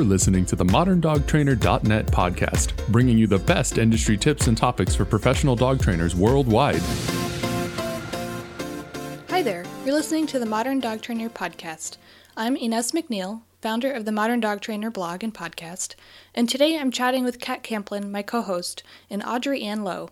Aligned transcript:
You're 0.00 0.08
listening 0.08 0.46
to 0.46 0.56
the 0.56 0.64
ModernDogTrainer.net 0.64 2.06
podcast, 2.06 2.72
bringing 2.90 3.18
you 3.18 3.26
the 3.26 3.38
best 3.38 3.76
industry 3.76 4.16
tips 4.16 4.46
and 4.46 4.56
topics 4.56 4.94
for 4.94 5.04
professional 5.04 5.54
dog 5.54 5.82
trainers 5.82 6.16
worldwide. 6.16 6.80
Hi 9.28 9.42
there, 9.42 9.66
you're 9.84 9.92
listening 9.92 10.26
to 10.28 10.38
the 10.38 10.46
Modern 10.46 10.80
Dog 10.80 11.02
Trainer 11.02 11.28
podcast. 11.28 11.98
I'm 12.34 12.56
Ines 12.56 12.92
McNeil, 12.92 13.42
founder 13.60 13.92
of 13.92 14.06
the 14.06 14.10
Modern 14.10 14.40
Dog 14.40 14.62
Trainer 14.62 14.90
blog 14.90 15.22
and 15.22 15.34
podcast, 15.34 15.96
and 16.34 16.48
today 16.48 16.78
I'm 16.78 16.90
chatting 16.90 17.22
with 17.22 17.38
Kat 17.38 17.62
Camplin, 17.62 18.10
my 18.10 18.22
co 18.22 18.40
host, 18.40 18.82
and 19.10 19.22
Audrey 19.22 19.60
Ann 19.60 19.84
Low. 19.84 20.08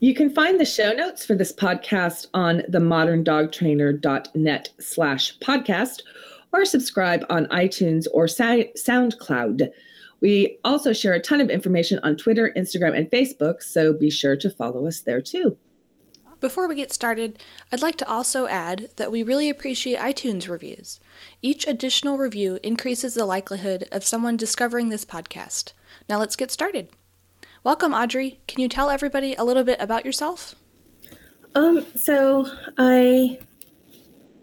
You 0.00 0.14
can 0.14 0.30
find 0.30 0.58
the 0.58 0.64
show 0.64 0.92
notes 0.92 1.26
for 1.26 1.34
this 1.34 1.52
podcast 1.52 2.28
on 2.32 2.62
the 2.68 2.78
moderndogtrainer.net 2.78 4.68
slash 4.80 5.38
podcast 5.40 6.00
or 6.54 6.64
subscribe 6.64 7.24
on 7.28 7.46
iTunes 7.46 8.06
or 8.12 8.26
SoundCloud. 8.26 9.70
We 10.20 10.58
also 10.64 10.92
share 10.92 11.12
a 11.12 11.20
ton 11.20 11.40
of 11.40 11.50
information 11.50 11.98
on 12.04 12.16
Twitter, 12.16 12.52
Instagram, 12.56 12.96
and 12.96 13.10
Facebook, 13.10 13.60
so 13.60 13.92
be 13.92 14.08
sure 14.08 14.36
to 14.36 14.48
follow 14.48 14.86
us 14.86 15.00
there 15.00 15.20
too. 15.20 15.58
Before 16.40 16.68
we 16.68 16.76
get 16.76 16.92
started, 16.92 17.42
I'd 17.72 17.82
like 17.82 17.96
to 17.96 18.08
also 18.08 18.46
add 18.46 18.90
that 18.96 19.10
we 19.10 19.22
really 19.22 19.50
appreciate 19.50 19.98
iTunes 19.98 20.48
reviews. 20.48 21.00
Each 21.42 21.66
additional 21.66 22.18
review 22.18 22.60
increases 22.62 23.14
the 23.14 23.24
likelihood 23.24 23.88
of 23.90 24.04
someone 24.04 24.36
discovering 24.36 24.90
this 24.90 25.04
podcast. 25.04 25.72
Now 26.08 26.18
let's 26.18 26.36
get 26.36 26.50
started. 26.50 26.88
Welcome, 27.64 27.94
Audrey. 27.94 28.40
Can 28.46 28.60
you 28.60 28.68
tell 28.68 28.90
everybody 28.90 29.34
a 29.34 29.44
little 29.44 29.64
bit 29.64 29.80
about 29.80 30.04
yourself? 30.04 30.54
Um, 31.54 31.84
so 31.96 32.46
I 32.78 33.38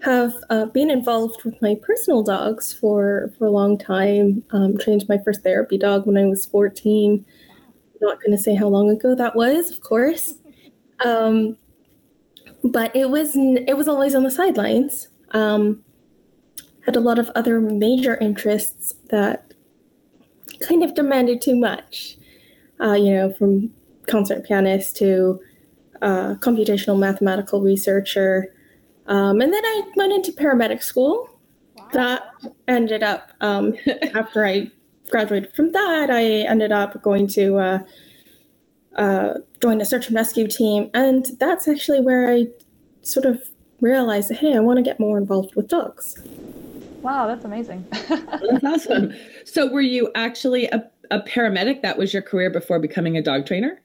have 0.04 0.34
uh, 0.50 0.66
been 0.66 0.90
involved 0.90 1.44
with 1.44 1.62
my 1.62 1.76
personal 1.82 2.24
dogs 2.24 2.74
for, 2.74 3.32
for 3.38 3.46
a 3.46 3.52
long 3.52 3.78
time. 3.78 4.44
Um, 4.52 4.78
trained 4.78 5.08
my 5.08 5.20
first 5.20 5.44
therapy 5.44 5.78
dog 5.78 6.08
when 6.08 6.18
I 6.18 6.26
was 6.26 6.46
14. 6.46 7.24
Not 8.02 8.20
going 8.20 8.36
to 8.36 8.42
say 8.42 8.56
how 8.56 8.68
long 8.68 8.90
ago 8.90 9.14
that 9.16 9.36
was, 9.36 9.70
of 9.72 9.82
course. 9.82 10.34
Um, 11.06 11.58
but 12.64 12.96
it 12.96 13.10
was 13.10 13.36
it 13.36 13.76
was 13.78 13.88
always 13.88 14.16
on 14.16 14.24
the 14.24 14.32
sidelines. 14.32 15.08
Um, 15.32 15.84
had 16.86 16.96
a 16.96 17.00
lot 17.00 17.20
of 17.20 17.30
other 17.36 17.60
major 17.60 18.18
interests 18.18 18.94
that 19.10 19.54
kind 20.68 20.84
of 20.84 20.96
demanded 20.96 21.42
too 21.42 21.56
much. 21.56 22.18
Uh, 22.80 22.94
you 22.94 23.14
know, 23.14 23.32
from 23.34 23.72
concert 24.08 24.44
pianist 24.46 24.96
to 24.98 25.40
uh, 26.02 26.36
computational 26.40 26.98
mathematical 26.98 27.62
researcher, 27.62 28.54
um, 29.08 29.42
and 29.42 29.54
then 29.54 29.64
I 29.64 29.84
went 29.96 30.14
into 30.14 30.32
paramedic 30.32 30.84
school. 30.84 31.30
Wow. 31.76 31.90
That 31.94 32.24
ended 32.68 33.04
up 33.04 33.32
um, 33.42 33.76
after 34.14 34.46
I 34.46 34.72
graduated 35.10 35.54
from 35.54 35.72
that, 35.74 36.10
I 36.10 36.24
ended 36.24 36.72
up 36.72 37.02
going 37.02 37.28
to 37.30 37.58
uh, 37.58 37.80
uh, 38.96 39.34
join 39.62 39.82
a 39.82 39.86
search 39.86 40.08
and 40.08 40.16
rescue 40.16 40.48
team, 40.48 40.90
and 40.94 41.28
that's 41.40 41.68
actually 41.68 42.02
where 42.02 42.32
I 42.32 42.48
sort 43.02 43.26
of 43.26 43.42
realized, 43.82 44.30
that, 44.30 44.38
hey, 44.38 44.56
I 44.56 44.60
want 44.60 44.78
to 44.78 44.84
get 44.84 45.00
more 45.00 45.18
involved 45.18 45.56
with 45.56 45.68
dogs. 45.68 46.16
Wow, 47.02 47.28
that's 47.28 47.46
amazing. 47.46 47.86
that's 48.10 48.64
awesome. 48.64 49.14
So, 49.44 49.72
were 49.72 49.82
you 49.82 50.12
actually 50.16 50.68
a, 50.68 50.90
a 51.10 51.20
paramedic? 51.22 51.82
That 51.82 51.98
was 51.98 52.14
your 52.14 52.22
career 52.22 52.50
before 52.50 52.80
becoming 52.80 53.18
a 53.18 53.22
dog 53.22 53.46
trainer? 53.46 53.82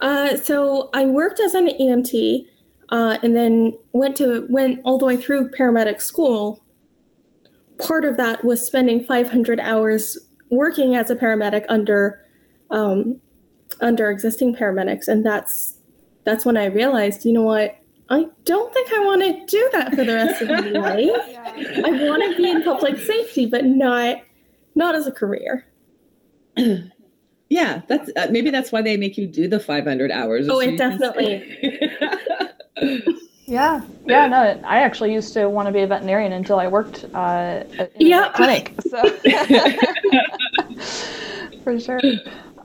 Uh, 0.00 0.36
so, 0.36 0.90
I 0.92 1.06
worked 1.06 1.40
as 1.40 1.54
an 1.54 1.68
EMT 1.68 2.46
uh, 2.94 3.18
and 3.24 3.34
then 3.34 3.76
went 3.92 4.16
to 4.16 4.46
went 4.48 4.80
all 4.84 4.98
the 4.98 5.04
way 5.04 5.16
through 5.16 5.50
paramedic 5.50 6.00
school. 6.00 6.62
Part 7.80 8.04
of 8.04 8.16
that 8.18 8.44
was 8.44 8.64
spending 8.64 9.04
500 9.04 9.58
hours 9.58 10.16
working 10.48 10.94
as 10.94 11.10
a 11.10 11.16
paramedic 11.16 11.64
under 11.68 12.24
um, 12.70 13.20
under 13.80 14.10
existing 14.10 14.54
paramedics, 14.54 15.08
and 15.08 15.26
that's 15.26 15.76
that's 16.22 16.46
when 16.46 16.56
I 16.56 16.66
realized, 16.66 17.24
you 17.24 17.32
know 17.32 17.42
what, 17.42 17.76
I 18.10 18.28
don't 18.44 18.72
think 18.72 18.92
I 18.92 19.00
want 19.00 19.22
to 19.22 19.44
do 19.44 19.68
that 19.72 19.90
for 19.90 20.04
the 20.04 20.14
rest 20.14 20.42
of 20.42 20.48
my 20.48 20.60
life. 20.60 21.28
Yeah. 21.28 21.82
I 21.84 22.08
want 22.08 22.22
to 22.22 22.36
be 22.36 22.48
in 22.48 22.62
public 22.62 22.96
safety, 22.98 23.46
but 23.46 23.64
not 23.64 24.18
not 24.76 24.94
as 24.94 25.08
a 25.08 25.12
career. 25.12 25.66
yeah, 27.48 27.82
that's 27.88 28.08
uh, 28.14 28.28
maybe 28.30 28.50
that's 28.50 28.70
why 28.70 28.82
they 28.82 28.96
make 28.96 29.18
you 29.18 29.26
do 29.26 29.48
the 29.48 29.58
500 29.58 30.12
hours. 30.12 30.48
Oh, 30.48 30.60
it 30.60 30.76
definitely. 30.76 31.90
Yeah, 33.46 33.82
yeah, 34.06 34.26
no, 34.26 34.58
I 34.64 34.80
actually 34.80 35.12
used 35.12 35.34
to 35.34 35.50
want 35.50 35.66
to 35.66 35.72
be 35.72 35.80
a 35.80 35.86
veterinarian 35.86 36.32
until 36.32 36.58
I 36.58 36.66
worked 36.66 37.04
uh, 37.12 37.64
in 37.96 38.06
yep. 38.06 38.30
a 38.30 38.32
clinic. 38.32 38.72
So, 38.88 39.02
for 41.62 41.78
sure. 41.78 42.00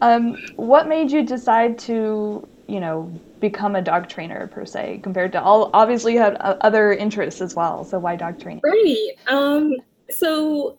Um, 0.01 0.37
what 0.55 0.87
made 0.87 1.11
you 1.11 1.25
decide 1.25 1.77
to, 1.79 2.47
you 2.67 2.79
know, 2.79 3.11
become 3.41 3.75
a 3.75 3.81
dog 3.81 4.07
trainer 4.07 4.47
per 4.47 4.65
se, 4.65 5.01
compared 5.03 5.33
to 5.33 5.41
all? 5.41 5.69
Obviously, 5.73 6.13
you 6.13 6.19
had 6.19 6.37
uh, 6.39 6.55
other 6.61 6.93
interests 6.93 7.41
as 7.41 7.55
well. 7.55 7.83
So, 7.83 7.99
why 7.99 8.15
dog 8.15 8.39
training? 8.39 8.61
Right. 8.63 9.09
Um, 9.27 9.75
so, 10.09 10.77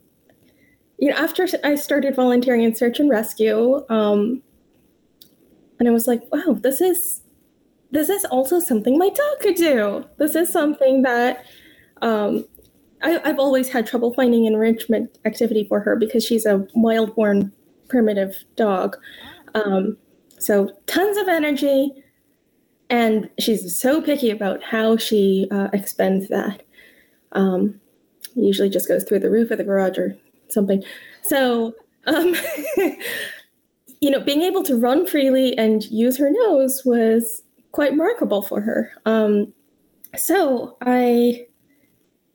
you 0.99 1.11
know, 1.11 1.17
after 1.17 1.47
I 1.63 1.75
started 1.75 2.17
volunteering 2.17 2.63
in 2.63 2.75
search 2.75 3.01
and 3.01 3.11
rescue, 3.11 3.85
um, 3.91 4.43
and 5.79 5.87
I 5.87 5.91
was 5.91 6.07
like, 6.07 6.23
wow, 6.33 6.57
this 6.59 6.81
is 6.81 7.20
this 7.91 8.09
is 8.09 8.25
also 8.27 8.61
something 8.61 8.99
my 8.99 9.09
dog 9.09 9.41
could 9.41 9.57
do. 9.57 10.05
This 10.19 10.35
is 10.35 10.51
something 10.51 11.03
that 11.03 11.45
um, 12.03 12.45
I, 13.03 13.21
have 13.25 13.39
always 13.39 13.69
had 13.69 13.87
trouble 13.87 14.13
finding 14.15 14.45
enrichment 14.45 15.19
activity 15.25 15.65
for 15.69 15.81
her 15.81 15.97
because 15.97 16.25
she's 16.25 16.47
a 16.47 16.67
wild 16.75 17.15
born 17.15 17.53
primitive 17.89 18.45
dog. 18.57 18.97
Um, 19.55 19.97
so 20.39 20.71
tons 20.87 21.19
of 21.19 21.29
energy, 21.29 21.93
and 22.89 23.29
she's 23.39 23.79
so 23.79 24.01
picky 24.01 24.31
about 24.31 24.63
how 24.63 24.97
she 24.97 25.49
uh, 25.51 25.69
expends 25.73 26.29
that. 26.29 26.63
Um, 27.33 27.81
usually 28.35 28.71
just 28.71 28.89
goes 28.89 29.05
through 29.05 29.21
the 29.21 29.31
roof 29.31 29.51
of 29.51 29.59
the 29.59 29.65
garage 29.65 29.99
or 29.99 30.17
something. 30.49 30.83
So, 31.23 31.75
um, 32.07 32.35
you 34.01 34.11
know, 34.11 34.21
being 34.21 34.43
able 34.43 34.63
to 34.65 34.77
run 34.77 35.07
freely 35.07 35.57
and 35.59 35.85
use 35.85 36.17
her 36.17 36.31
nose 36.31 36.83
was 36.85 37.43
quite 37.73 37.93
remarkable 37.93 38.43
for 38.43 38.61
her. 38.61 38.93
Um, 39.07 39.53
so 40.17 40.77
I, 40.81 41.47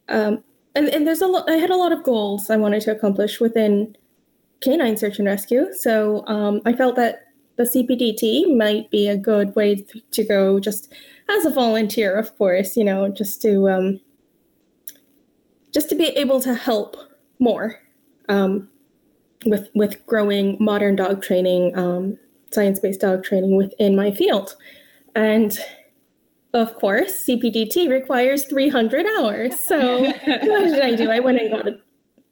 um, 0.09 0.43
and, 0.75 0.89
and 0.89 1.07
there's 1.07 1.21
a 1.21 1.27
lot, 1.27 1.49
I 1.49 1.55
had 1.55 1.69
a 1.69 1.75
lot 1.75 1.91
of 1.91 2.03
goals 2.03 2.49
I 2.49 2.57
wanted 2.57 2.81
to 2.81 2.91
accomplish 2.91 3.39
within 3.39 3.95
canine 4.61 4.97
search 4.97 5.19
and 5.19 5.27
rescue. 5.27 5.71
So 5.73 6.25
um, 6.27 6.61
I 6.65 6.73
felt 6.73 6.95
that 6.95 7.27
the 7.57 7.63
CPDT 7.63 8.55
might 8.57 8.89
be 8.91 9.07
a 9.07 9.17
good 9.17 9.55
way 9.55 9.85
to 10.11 10.23
go 10.23 10.59
just 10.59 10.91
as 11.29 11.45
a 11.45 11.49
volunteer, 11.49 12.15
of 12.15 12.37
course, 12.37 12.75
you 12.75 12.83
know, 12.83 13.09
just 13.09 13.41
to, 13.41 13.69
um, 13.69 14.01
just 15.73 15.89
to 15.89 15.95
be 15.95 16.07
able 16.09 16.39
to 16.41 16.53
help 16.53 16.97
more 17.39 17.79
um, 18.29 18.69
with, 19.45 19.69
with 19.73 20.05
growing 20.05 20.57
modern 20.59 20.95
dog 20.95 21.21
training, 21.21 21.77
um, 21.77 22.17
science-based 22.51 23.01
dog 23.01 23.23
training 23.23 23.55
within 23.55 23.95
my 23.95 24.11
field. 24.11 24.55
And 25.15 25.57
of 26.53 26.73
course, 26.75 27.25
CPDT 27.25 27.89
requires 27.89 28.45
300 28.45 29.05
hours. 29.17 29.59
So 29.59 30.03
what 30.03 30.23
did 30.23 30.81
I 30.81 30.95
do? 30.95 31.09
I 31.09 31.19
went 31.19 31.39
and 31.39 31.51
got 31.51 31.67
a 31.67 31.77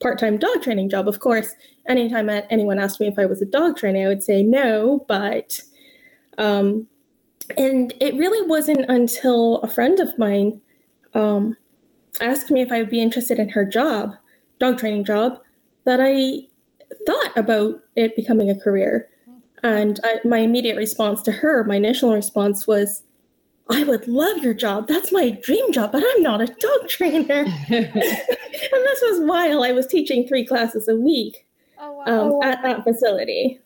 part-time 0.01 0.37
dog 0.37 0.61
training 0.61 0.89
job. 0.89 1.07
Of 1.07 1.19
course, 1.19 1.55
anytime 1.87 2.29
anyone 2.49 2.79
asked 2.79 2.99
me 2.99 3.07
if 3.07 3.19
I 3.19 3.25
was 3.25 3.41
a 3.41 3.45
dog 3.45 3.77
trainer, 3.77 4.05
I 4.05 4.07
would 4.07 4.23
say 4.23 4.43
no. 4.43 5.05
But 5.07 5.59
um, 6.37 6.87
and 7.57 7.93
it 7.99 8.15
really 8.15 8.47
wasn't 8.47 8.89
until 8.89 9.57
a 9.57 9.67
friend 9.67 9.99
of 9.99 10.17
mine 10.17 10.61
um, 11.13 11.57
asked 12.21 12.51
me 12.51 12.61
if 12.61 12.71
I 12.71 12.79
would 12.79 12.89
be 12.89 13.01
interested 13.01 13.39
in 13.39 13.49
her 13.49 13.65
job, 13.65 14.13
dog 14.59 14.77
training 14.77 15.05
job, 15.05 15.39
that 15.85 15.99
I 16.01 16.47
thought 17.05 17.37
about 17.37 17.81
it 17.95 18.15
becoming 18.15 18.49
a 18.49 18.59
career. 18.59 19.09
And 19.63 19.99
I, 20.03 20.19
my 20.25 20.39
immediate 20.39 20.77
response 20.77 21.21
to 21.23 21.31
her, 21.31 21.63
my 21.63 21.75
initial 21.75 22.13
response 22.13 22.67
was, 22.67 23.03
I 23.69 23.83
would 23.85 24.07
love 24.07 24.43
your 24.43 24.53
job. 24.53 24.87
That's 24.87 25.11
my 25.11 25.31
dream 25.41 25.71
job, 25.71 25.93
but 25.93 26.03
I'm 26.05 26.21
not 26.21 26.41
a 26.41 26.47
dog 26.47 26.89
trainer. 26.89 27.45
and 27.69 27.93
this 27.95 29.01
was 29.01 29.21
while 29.21 29.63
I 29.63 29.71
was 29.71 29.87
teaching 29.87 30.27
three 30.27 30.45
classes 30.45 30.87
a 30.87 30.95
week 30.95 31.45
oh, 31.79 31.93
wow. 31.93 32.05
um, 32.05 32.43
at 32.43 32.61
that 32.63 32.83
facility. 32.83 33.59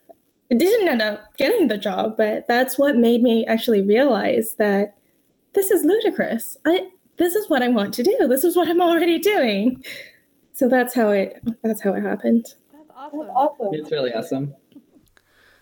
I 0.52 0.56
didn't 0.56 0.88
end 0.88 1.02
up 1.02 1.36
getting 1.38 1.68
the 1.68 1.78
job, 1.78 2.16
but 2.16 2.48
that's 2.48 2.78
what 2.78 2.96
made 2.96 3.22
me 3.22 3.46
actually 3.48 3.82
realize 3.82 4.56
that 4.56 4.96
this 5.54 5.72
is 5.72 5.84
ludicrous. 5.84 6.58
I 6.66 6.90
this 7.18 7.36
is 7.36 7.50
what 7.50 7.64
I 7.64 7.68
want 7.68 7.94
to 7.96 8.04
do. 8.04 8.28
This 8.30 8.44
is 8.44 8.56
what 8.56 8.70
I'm 8.70 8.82
already 8.82 9.18
doing. 9.20 9.84
So 10.54 10.70
that's 10.70 10.94
how 10.94 11.10
it 11.10 11.42
that's 11.64 11.82
how 11.82 11.94
it 11.96 12.02
happened. 12.02 12.46
That's 12.72 12.90
awesome. 12.96 13.20
That's 13.20 13.32
awesome. 13.36 13.74
It's 13.74 13.92
really 13.92 14.14
awesome. 14.14 14.56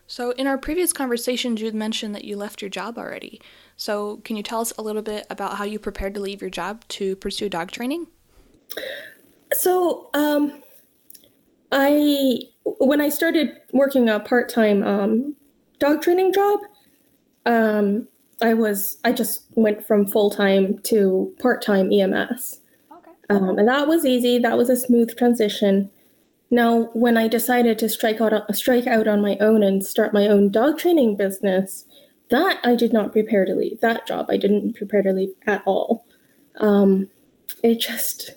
So, 0.08 0.32
in 0.32 0.46
our 0.46 0.58
previous 0.58 0.94
conversation, 0.94 1.58
you 1.58 1.72
mentioned 1.72 2.14
that 2.14 2.26
you 2.26 2.38
left 2.38 2.62
your 2.62 2.70
job 2.70 2.98
already. 2.98 3.42
So, 3.76 4.18
can 4.18 4.36
you 4.38 4.44
tell 4.44 4.62
us 4.62 4.72
a 4.78 4.84
little 4.84 5.02
bit 5.02 5.26
about 5.30 5.58
how 5.58 5.64
you 5.64 5.80
prepared 5.80 6.14
to 6.16 6.20
leave 6.20 6.42
your 6.42 6.50
job 6.52 6.88
to 6.90 7.16
pursue 7.16 7.50
dog 7.50 7.72
training? 7.72 8.08
So, 9.54 10.10
um, 10.14 10.62
I 11.72 12.40
when 12.64 13.02
I 13.02 13.10
started 13.10 13.58
working 13.74 14.10
a 14.10 14.20
part 14.20 14.50
time 14.50 14.84
um, 14.84 15.36
dog 15.80 16.02
training 16.02 16.34
job, 16.34 16.60
um, 17.46 18.08
I 18.42 18.54
was 18.54 18.98
I 19.04 19.12
just 19.12 19.46
went 19.56 19.86
from 19.86 20.06
full 20.06 20.30
time 20.30 20.80
to 20.84 21.34
part 21.40 21.64
time 21.64 21.92
EMS, 21.92 22.60
Okay. 22.92 23.12
um, 23.30 23.58
and 23.58 23.68
that 23.68 23.88
was 23.88 24.06
easy. 24.06 24.38
That 24.40 24.58
was 24.58 24.70
a 24.70 24.76
smooth 24.76 25.18
transition. 25.18 25.90
Now, 26.56 26.84
when 26.94 27.18
I 27.18 27.28
decided 27.28 27.78
to 27.80 27.90
strike 27.90 28.22
out 28.22 28.56
strike 28.56 28.88
out 28.88 29.10
on 29.10 29.22
my 29.22 29.36
own 29.42 29.62
and 29.62 29.86
start 29.86 30.14
my 30.14 30.26
own 30.28 30.52
dog 30.52 30.78
training 30.78 31.18
business, 31.18 31.84
that 32.30 32.62
I 32.64 32.78
did 32.78 32.94
not 32.94 33.12
prepare 33.12 33.44
to 33.44 33.54
leave. 33.54 33.82
That 33.82 34.08
job 34.08 34.28
I 34.30 34.38
didn't 34.38 34.78
prepare 34.78 35.04
to 35.04 35.12
leave 35.12 35.34
at 35.48 35.64
all. 35.66 36.06
Um, 36.62 37.10
it 37.62 37.82
just 37.82 38.36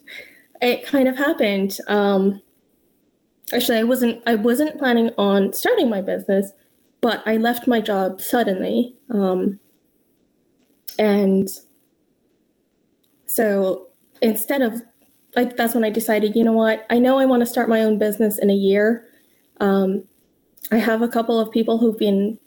it 0.60 0.84
kind 0.84 1.06
of 1.06 1.16
happened. 1.16 1.78
Um, 1.86 2.42
actually, 3.52 3.78
I 3.78 3.84
wasn't 3.84 4.20
I 4.26 4.34
wasn't 4.34 4.78
planning 4.78 5.12
on 5.16 5.52
starting 5.52 5.88
my 5.88 6.00
business, 6.00 6.50
but 7.00 7.22
I 7.24 7.36
left 7.36 7.68
my 7.68 7.80
job 7.80 8.20
suddenly. 8.20 8.96
Um, 9.10 9.60
and 10.98 11.48
so 13.26 13.86
instead 14.20 14.60
of 14.60 14.82
like 15.38 15.56
that's 15.56 15.72
when 15.72 15.84
I 15.84 15.90
decided, 15.90 16.34
you 16.34 16.42
know 16.42 16.52
what, 16.52 16.84
I 16.90 16.98
know 16.98 17.18
I 17.18 17.24
want 17.24 17.42
to 17.42 17.46
start 17.46 17.68
my 17.68 17.80
own 17.82 17.96
business 17.96 18.38
in 18.38 18.50
a 18.50 18.54
year. 18.54 19.06
Um, 19.60 20.02
I 20.72 20.78
have 20.78 21.00
a 21.00 21.06
couple 21.06 21.38
of 21.38 21.52
people 21.52 21.78
who've 21.78 21.96
been 21.96 22.40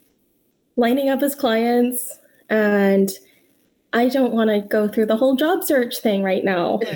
lining 0.76 1.08
up 1.08 1.22
as 1.22 1.34
clients, 1.34 2.18
and 2.50 3.10
I 3.94 4.10
don't 4.10 4.34
want 4.34 4.50
to 4.50 4.60
go 4.60 4.88
through 4.88 5.06
the 5.06 5.16
whole 5.16 5.36
job 5.36 5.64
search 5.64 5.98
thing 5.98 6.22
right 6.22 6.44
now. 6.44 6.80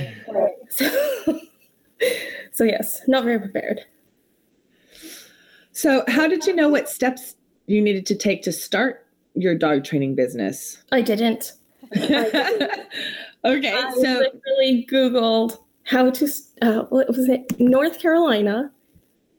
So, 0.69 1.40
so 2.52 2.64
yes, 2.64 3.00
not 3.06 3.22
very 3.22 3.38
prepared. 3.38 3.82
So, 5.70 6.02
how 6.08 6.26
did 6.26 6.44
you 6.44 6.56
know 6.56 6.69
what 6.69 6.88
steps 6.88 7.37
you 7.66 7.81
needed 7.81 8.04
to 8.06 8.16
take 8.16 8.43
to 8.43 8.52
start 8.52 9.06
your 9.34 9.54
dog 9.54 9.84
training 9.84 10.16
business? 10.16 10.82
I 10.90 11.02
didn't. 11.02 11.52
okay, 11.96 12.81
So 13.44 13.78
I 13.78 13.93
so 13.94 14.00
literally 14.00 14.88
Googled 14.90 15.56
how 15.87 16.11
to, 16.11 16.29
uh, 16.62 16.83
what 16.91 17.09
was 17.09 17.29
it, 17.29 17.59
North 17.59 18.00
Carolina, 18.00 18.71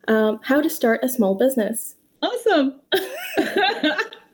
um, 0.07 0.39
how 0.43 0.61
to 0.61 0.69
start 0.69 1.01
a 1.03 1.09
small 1.09 1.35
business. 1.35 1.95
awesome. 2.21 2.79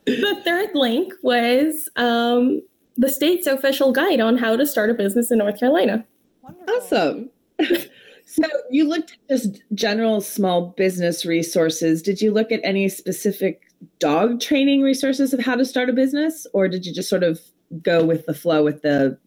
The 0.05 0.41
third 0.43 0.71
link 0.73 1.13
was 1.21 1.89
um, 1.95 2.61
the 2.97 3.09
state's 3.09 3.47
official 3.47 3.91
guide 3.93 4.19
on 4.19 4.37
how 4.37 4.55
to 4.55 4.65
start 4.65 4.89
a 4.89 4.93
business 4.93 5.31
in 5.31 5.37
North 5.37 5.59
Carolina. 5.59 6.05
Wonderful. 6.41 6.75
awesome. 6.75 7.29
so, 8.25 8.43
you 8.69 8.87
looked 8.87 9.11
at 9.11 9.29
just 9.29 9.63
general 9.73 10.19
small 10.19 10.73
business 10.75 11.25
resources. 11.25 12.01
Did 12.01 12.21
you 12.21 12.31
look 12.31 12.51
at 12.51 12.59
any 12.63 12.89
specific 12.89 13.61
dog 13.99 14.41
training 14.41 14.81
resources 14.81 15.33
of 15.33 15.39
how 15.39 15.55
to 15.55 15.63
start 15.63 15.89
a 15.89 15.93
business, 15.93 16.45
or 16.53 16.67
did 16.67 16.85
you 16.85 16.93
just 16.93 17.09
sort 17.09 17.23
of 17.23 17.39
go 17.81 18.03
with 18.03 18.25
the 18.25 18.33
flow 18.33 18.63
with 18.63 18.81
the 18.81 19.17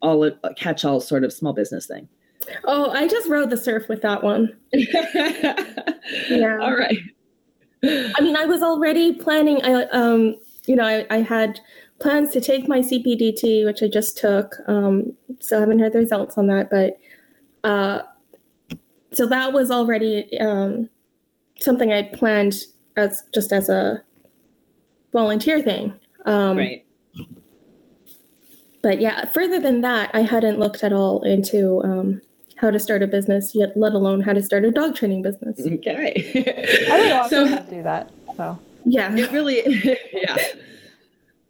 all 0.00 0.28
catch 0.56 0.84
all 0.84 1.00
sort 1.00 1.24
of 1.24 1.32
small 1.32 1.52
business 1.52 1.86
thing? 1.86 2.08
Oh, 2.64 2.90
I 2.90 3.08
just 3.08 3.28
rode 3.28 3.50
the 3.50 3.56
surf 3.56 3.88
with 3.88 4.02
that 4.02 4.22
one. 4.22 4.56
yeah. 4.72 5.54
All 6.60 6.76
right. 6.76 6.98
I 7.84 8.20
mean, 8.20 8.36
I 8.36 8.44
was 8.44 8.62
already 8.62 9.14
planning. 9.14 9.62
I, 9.64 9.84
um, 9.86 10.36
you 10.66 10.76
know, 10.76 10.84
I, 10.84 11.06
I 11.10 11.18
had 11.18 11.60
plans 11.98 12.30
to 12.32 12.40
take 12.40 12.68
my 12.68 12.80
CPDT, 12.80 13.64
which 13.64 13.82
I 13.82 13.88
just 13.88 14.16
took. 14.18 14.56
Um, 14.66 15.12
still 15.40 15.60
haven't 15.60 15.80
heard 15.80 15.92
the 15.92 15.98
results 15.98 16.38
on 16.38 16.46
that, 16.48 16.70
but 16.70 16.98
uh, 17.68 18.02
so 19.12 19.26
that 19.26 19.52
was 19.52 19.70
already 19.70 20.38
um, 20.38 20.88
something 21.60 21.92
I 21.92 22.02
planned 22.02 22.54
as 22.96 23.24
just 23.34 23.52
as 23.52 23.68
a 23.68 24.02
volunteer 25.12 25.60
thing. 25.60 25.92
Um, 26.24 26.56
Right. 26.56 26.86
But 28.82 29.00
yeah, 29.00 29.26
further 29.26 29.60
than 29.60 29.80
that, 29.82 30.10
I 30.12 30.22
hadn't 30.22 30.58
looked 30.58 30.82
at 30.82 30.92
all 30.92 31.22
into 31.22 31.80
um, 31.84 32.20
how 32.62 32.70
to 32.70 32.78
start 32.78 33.02
a 33.02 33.08
business, 33.08 33.54
yet 33.56 33.76
let 33.76 33.92
alone 33.92 34.20
how 34.20 34.32
to 34.32 34.40
start 34.40 34.64
a 34.64 34.70
dog 34.70 34.94
training 34.94 35.20
business. 35.20 35.60
Okay. 35.60 36.86
I 36.88 36.96
don't 36.96 37.28
so 37.30 37.44
often 37.44 37.68
do 37.68 37.82
that. 37.82 38.10
So 38.36 38.56
Yeah. 38.84 39.14
it 39.14 39.32
really, 39.32 39.98
yeah. 40.12 40.36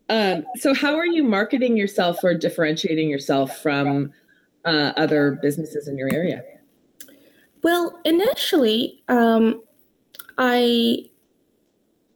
Um, 0.09 0.47
so 0.57 0.73
how 0.75 0.97
are 0.97 1.07
you 1.07 1.23
marketing 1.23 1.77
yourself 1.77 2.25
or 2.25 2.35
differentiating 2.35 3.11
yourself 3.11 3.59
from 3.59 4.11
uh, 4.65 4.93
other 4.97 5.39
businesses 5.43 5.87
in 5.87 5.99
your 5.99 6.09
area? 6.13 6.43
Well, 7.63 8.01
initially, 8.07 9.03
um, 9.09 9.63
I 10.39 11.11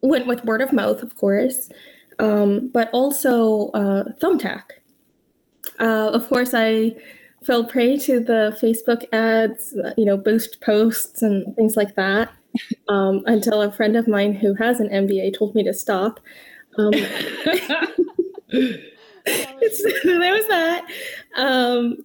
went 0.01 0.25
with 0.25 0.43
word 0.43 0.61
of 0.61 0.73
mouth, 0.73 1.03
of 1.03 1.15
course, 1.15 1.69
um, 2.17 2.69
but 2.73 2.89
also 2.93 3.69
uh, 3.69 4.05
Thumbtack. 4.19 4.63
Uh, 5.79 6.09
of 6.13 6.27
course, 6.27 6.51
I 6.55 6.95
fell 7.43 7.63
prey 7.63 7.97
to 7.97 8.19
the 8.19 8.57
Facebook 8.61 9.05
ads, 9.13 9.73
you 9.97 10.05
know, 10.05 10.17
boost 10.17 10.61
posts 10.61 11.21
and 11.21 11.55
things 11.55 11.75
like 11.75 11.95
that, 11.95 12.31
um, 12.89 13.23
until 13.25 13.61
a 13.61 13.71
friend 13.71 13.95
of 13.95 14.07
mine 14.07 14.33
who 14.33 14.53
has 14.55 14.79
an 14.79 14.89
MBA 14.89 15.37
told 15.37 15.55
me 15.55 15.63
to 15.63 15.73
stop. 15.73 16.19
Um, 16.77 16.91
there 18.51 20.31
was 20.31 20.47
that. 20.47 20.85
Um, 21.35 21.97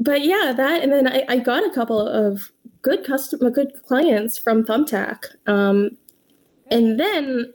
but 0.00 0.24
yeah, 0.24 0.52
that, 0.56 0.82
and 0.82 0.92
then 0.92 1.08
I, 1.08 1.24
I 1.28 1.38
got 1.38 1.64
a 1.64 1.74
couple 1.74 2.00
of 2.00 2.52
good 2.82 3.04
customer, 3.04 3.50
good 3.50 3.72
clients 3.86 4.38
from 4.38 4.64
Thumbtack, 4.64 5.24
um, 5.46 5.90
and 6.70 6.98
then 7.00 7.52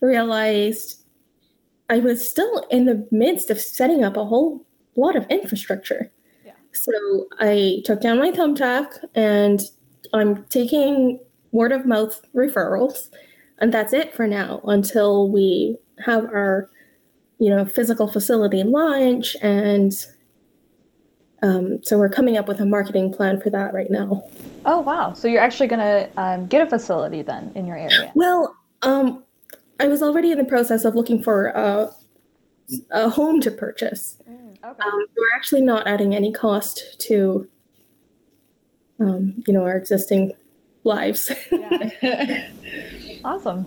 realized 0.00 1.02
I 1.88 1.98
was 1.98 2.28
still 2.28 2.66
in 2.70 2.84
the 2.84 3.06
midst 3.10 3.50
of 3.50 3.60
setting 3.60 4.04
up 4.04 4.16
a 4.16 4.24
whole 4.24 4.64
lot 4.96 5.16
of 5.16 5.26
infrastructure. 5.28 6.12
So 6.72 7.26
I 7.38 7.82
took 7.84 8.00
down 8.00 8.18
my 8.18 8.30
Thumbtack, 8.30 8.86
and 9.14 9.60
I'm 10.12 10.44
taking 10.44 11.20
word 11.52 11.72
of 11.72 11.86
mouth 11.86 12.20
referrals, 12.34 13.10
and 13.58 13.72
that's 13.72 13.92
it 13.92 14.14
for 14.14 14.26
now 14.26 14.60
until 14.64 15.30
we 15.30 15.76
have 16.04 16.24
our 16.24 16.68
you 17.38 17.50
know 17.50 17.64
physical 17.64 18.06
facility 18.06 18.62
launch 18.62 19.36
and 19.42 19.92
um, 21.42 21.78
so 21.82 21.96
we're 21.96 22.10
coming 22.10 22.36
up 22.36 22.46
with 22.46 22.60
a 22.60 22.66
marketing 22.66 23.10
plan 23.12 23.40
for 23.40 23.50
that 23.50 23.72
right 23.72 23.90
now 23.90 24.22
Oh 24.66 24.80
wow! 24.80 25.14
So 25.14 25.26
you're 25.26 25.40
actually 25.40 25.68
gonna 25.68 26.10
um, 26.18 26.46
get 26.46 26.60
a 26.60 26.68
facility 26.68 27.22
then 27.22 27.50
in 27.54 27.66
your 27.66 27.78
area? 27.78 28.12
well 28.14 28.54
um, 28.82 29.24
i 29.78 29.88
was 29.88 30.02
already 30.02 30.30
in 30.30 30.38
the 30.38 30.44
process 30.44 30.84
of 30.84 30.94
looking 30.94 31.22
for 31.22 31.46
a, 31.46 31.90
a 32.90 33.08
home 33.08 33.40
to 33.40 33.50
purchase 33.50 34.19
okay. 34.64 34.82
um, 34.82 35.06
we're 35.16 35.34
actually 35.34 35.62
not 35.62 35.86
adding 35.86 36.14
any 36.14 36.32
cost 36.32 37.00
to 37.00 37.48
um, 38.98 39.42
you 39.46 39.52
know 39.52 39.64
our 39.64 39.76
existing 39.76 40.32
lives 40.84 41.30
Yeah. 41.50 42.48
Awesome. 43.22 43.66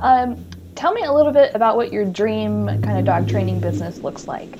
Um, 0.00 0.42
tell 0.74 0.94
me 0.94 1.02
a 1.02 1.12
little 1.12 1.32
bit 1.32 1.54
about 1.54 1.76
what 1.76 1.92
your 1.92 2.06
dream 2.06 2.68
kind 2.82 2.98
of 2.98 3.04
dog 3.04 3.28
training 3.28 3.60
business 3.60 3.98
looks 3.98 4.26
like. 4.26 4.58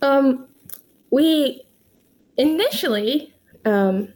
Um, 0.00 0.46
we 1.10 1.62
initially 2.38 3.34
um, 3.66 4.08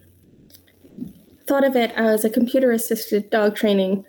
thought 1.47 1.65
of 1.65 1.77
it 1.77 1.91
as 1.97 2.25
a 2.25 2.31
computer 2.31 2.73
assisted 2.73 3.29
dog 3.29 3.57
training 3.57 4.05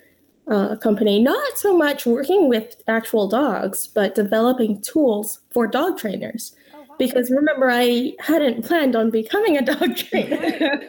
uh, 0.50 0.76
company, 0.78 1.22
not 1.22 1.58
so 1.58 1.78
much 1.78 2.06
working 2.06 2.48
with 2.48 2.82
actual 2.88 3.28
dogs, 3.28 3.88
but 3.88 4.16
developing 4.16 4.82
tools 4.82 5.40
for 5.52 5.68
dog 5.68 5.98
trainers. 5.98 6.56
Because 6.98 7.30
remember, 7.30 7.70
I 7.70 8.14
hadn't 8.20 8.66
planned 8.66 8.96
on 8.96 9.12
becoming 9.12 9.58
a 9.58 9.62
dog 9.62 9.96
trainer. 9.98 10.82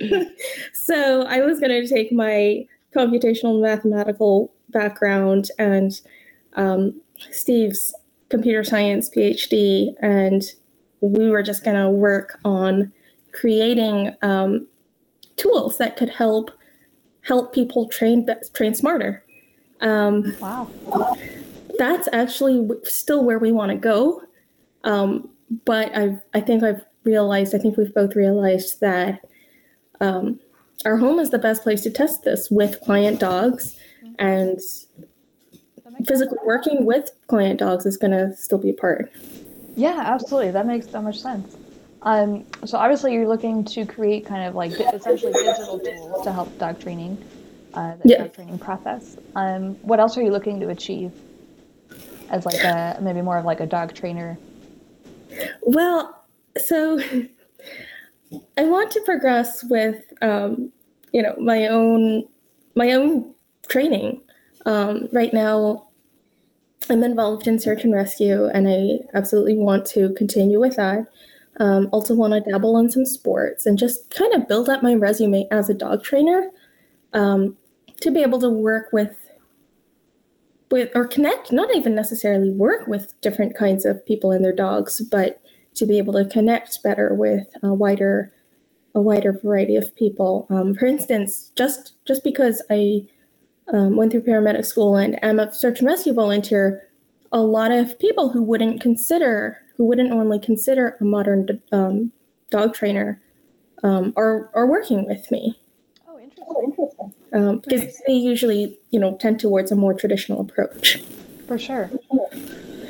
so 0.72 1.22
I 1.22 1.40
was 1.40 1.58
going 1.58 1.70
to 1.70 1.86
take 1.86 2.12
my 2.12 2.66
computational 2.94 3.62
mathematical 3.62 4.52
background 4.68 5.50
and 5.58 5.98
um, 6.54 7.00
Steve's 7.30 7.94
computer 8.28 8.64
science 8.64 9.08
PhD, 9.14 9.94
and 10.00 10.42
we 11.00 11.30
were 11.30 11.42
just 11.42 11.64
going 11.64 11.76
to 11.76 11.90
work 11.90 12.38
on 12.44 12.92
creating 13.32 14.14
um, 14.22 14.66
tools 15.36 15.78
that 15.78 15.96
could 15.96 16.10
help 16.10 16.50
help 17.22 17.54
people 17.54 17.88
train 17.88 18.26
train 18.52 18.74
smarter. 18.74 19.24
Um, 19.80 20.36
Wow. 20.40 20.68
that's 21.78 22.08
actually 22.12 22.68
still 22.84 23.24
where 23.24 23.38
we 23.38 23.50
want 23.52 23.70
to 23.70 23.76
go. 23.76 24.22
Um, 24.84 25.30
but 25.64 25.96
I 25.96 26.18
I 26.34 26.40
think 26.40 26.62
I've 26.62 26.84
realized 27.04 27.54
I 27.54 27.58
think 27.58 27.76
we've 27.76 27.94
both 27.94 28.14
realized 28.14 28.80
that 28.80 29.20
um, 30.00 30.38
our 30.84 30.96
home 30.96 31.18
is 31.18 31.30
the 31.30 31.38
best 31.38 31.62
place 31.62 31.82
to 31.82 31.90
test 31.90 32.24
this 32.24 32.50
with 32.50 32.80
client 32.80 33.20
dogs, 33.20 33.76
and 34.18 34.58
That 35.84 35.92
makes 35.92 36.08
physically 36.08 36.38
working 36.44 36.84
with 36.84 37.10
client 37.28 37.60
dogs 37.60 37.86
is 37.86 37.96
going 37.96 38.12
to 38.12 38.34
still 38.36 38.58
be 38.58 38.70
a 38.70 38.74
part. 38.74 39.12
Yeah, 39.76 40.00
absolutely. 40.04 40.50
That 40.50 40.66
makes 40.66 40.88
so 40.88 41.00
much 41.00 41.20
sense. 41.20 41.56
Um, 42.04 42.46
so 42.64 42.78
obviously 42.78 43.12
you're 43.14 43.28
looking 43.28 43.64
to 43.66 43.86
create 43.86 44.26
kind 44.26 44.46
of 44.48 44.54
like 44.54 44.72
essentially 44.92 45.34
digital 45.34 45.78
tools 45.78 46.20
to 46.22 46.32
help 46.32 46.58
dog 46.58 46.80
training, 46.80 47.18
uh, 47.74 47.94
the 47.96 48.08
Yeah. 48.08 48.18
dog 48.18 48.32
training 48.34 48.58
process. 48.58 49.16
Um, 49.36 49.76
what 49.82 50.00
else 50.00 50.16
are 50.18 50.22
you 50.22 50.30
looking 50.30 50.60
to 50.60 50.68
achieve 50.68 51.12
as 52.30 52.44
like 52.44 52.62
a 52.64 52.98
maybe 53.00 53.22
more 53.22 53.38
of 53.38 53.44
like 53.44 53.60
a 53.60 53.66
dog 53.66 53.94
trainer? 53.94 54.38
Well, 55.62 56.24
so 56.56 56.98
I 58.58 58.64
want 58.64 58.90
to 58.92 59.00
progress 59.02 59.62
with, 59.64 60.02
um, 60.22 60.72
you 61.12 61.22
know, 61.22 61.34
my 61.38 61.68
own 61.68 62.24
my 62.74 62.92
own 62.92 63.34
training. 63.68 64.22
Um, 64.64 65.08
right 65.12 65.32
now, 65.32 65.88
I'm 66.88 67.04
involved 67.04 67.46
in 67.46 67.58
search 67.58 67.84
and 67.84 67.94
rescue, 67.94 68.46
and 68.46 68.68
I 68.68 69.00
absolutely 69.16 69.56
want 69.56 69.86
to 69.88 70.12
continue 70.14 70.58
with 70.58 70.76
that. 70.76 71.06
Um, 71.60 71.88
also, 71.92 72.14
want 72.14 72.32
to 72.32 72.50
dabble 72.50 72.78
in 72.78 72.90
some 72.90 73.04
sports 73.04 73.66
and 73.66 73.78
just 73.78 74.10
kind 74.10 74.32
of 74.34 74.48
build 74.48 74.68
up 74.68 74.82
my 74.82 74.94
resume 74.94 75.46
as 75.50 75.68
a 75.68 75.74
dog 75.74 76.02
trainer 76.02 76.50
um, 77.12 77.56
to 78.00 78.10
be 78.10 78.22
able 78.22 78.40
to 78.40 78.48
work 78.48 78.88
with 78.92 79.16
with 80.70 80.90
or 80.94 81.06
connect, 81.06 81.52
not 81.52 81.74
even 81.74 81.94
necessarily 81.94 82.50
work 82.50 82.86
with 82.86 83.18
different 83.20 83.54
kinds 83.54 83.84
of 83.84 84.04
people 84.06 84.32
and 84.32 84.42
their 84.42 84.54
dogs, 84.54 85.00
but 85.02 85.40
to 85.74 85.86
be 85.86 85.98
able 85.98 86.14
to 86.14 86.24
connect 86.24 86.82
better 86.82 87.14
with 87.14 87.46
a 87.62 87.72
wider 87.72 88.32
a 88.94 89.00
wider 89.00 89.32
variety 89.32 89.76
of 89.76 89.94
people. 89.96 90.46
Um, 90.50 90.74
for 90.74 90.86
instance, 90.86 91.52
just 91.56 91.94
just 92.06 92.24
because 92.24 92.62
I 92.70 93.06
um, 93.72 93.96
went 93.96 94.12
through 94.12 94.22
paramedic 94.22 94.66
school 94.66 94.96
and 94.96 95.22
am 95.24 95.38
a 95.38 95.52
search 95.52 95.78
and 95.78 95.88
rescue 95.88 96.12
volunteer, 96.12 96.88
a 97.30 97.40
lot 97.40 97.72
of 97.72 97.98
people 97.98 98.28
who 98.28 98.42
wouldn't 98.42 98.80
consider 98.80 99.61
who 99.76 99.84
wouldn't 99.84 100.10
normally 100.10 100.38
consider 100.38 100.96
a 101.00 101.04
modern 101.04 101.60
um, 101.72 102.12
dog 102.50 102.74
trainer 102.74 103.20
um, 103.82 104.12
are 104.16 104.50
are 104.54 104.66
working 104.66 105.06
with 105.06 105.30
me 105.30 105.58
Oh, 106.08 106.18
interesting. 106.18 107.14
um, 107.32 107.58
because 107.66 108.00
they 108.06 108.12
usually 108.12 108.78
you 108.90 109.00
know 109.00 109.16
tend 109.16 109.40
towards 109.40 109.72
a 109.72 109.76
more 109.76 109.94
traditional 109.94 110.40
approach. 110.40 111.02
For 111.46 111.58
sure. 111.58 111.90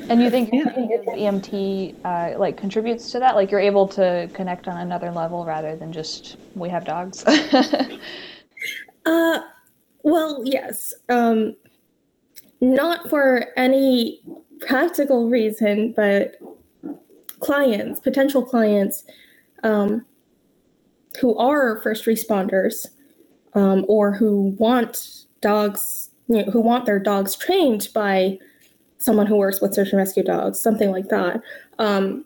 And 0.08 0.22
you 0.22 0.30
think 0.30 0.52
your 0.52 0.70
training 0.70 1.04
EMT 1.08 1.94
uh, 2.04 2.38
like 2.38 2.56
contributes 2.56 3.10
to 3.12 3.18
that? 3.20 3.34
Like 3.34 3.50
you're 3.50 3.60
able 3.60 3.88
to 3.88 4.28
connect 4.34 4.68
on 4.68 4.76
another 4.78 5.10
level 5.10 5.44
rather 5.44 5.74
than 5.76 5.92
just 5.92 6.36
we 6.54 6.68
have 6.68 6.84
dogs. 6.84 7.24
Uh, 9.04 9.40
well, 10.04 10.42
yes. 10.44 10.94
Um, 11.08 11.56
not 12.60 13.08
for 13.10 13.46
any 13.56 14.20
practical 14.60 15.28
reason, 15.28 15.92
but 15.96 16.36
clients, 17.42 18.00
potential 18.00 18.44
clients, 18.44 19.04
um, 19.62 20.06
who 21.20 21.36
are 21.36 21.80
first 21.82 22.06
responders, 22.06 22.86
um, 23.54 23.84
or 23.88 24.12
who 24.14 24.54
want 24.58 25.26
dogs, 25.40 26.10
you 26.28 26.36
know, 26.36 26.50
who 26.50 26.60
want 26.60 26.86
their 26.86 26.98
dogs 26.98 27.36
trained 27.36 27.88
by 27.94 28.38
someone 28.98 29.26
who 29.26 29.36
works 29.36 29.60
with 29.60 29.74
search 29.74 29.90
and 29.90 29.98
rescue 29.98 30.22
dogs, 30.22 30.60
something 30.60 30.90
like 30.90 31.08
that. 31.08 31.42
Um, 31.78 32.24